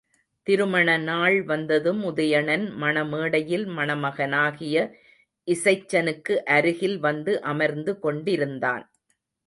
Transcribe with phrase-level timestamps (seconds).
[0.47, 4.75] திருமண நாள் வந்ததும் உதயணன், மணமேடையில் மணமகனாகிய
[5.47, 8.85] இசைச்சனுக்கு அருகில் வந்து அமர்ந்து கொண்டிருந்தான்.